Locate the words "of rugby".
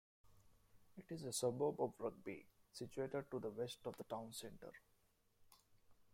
1.79-2.47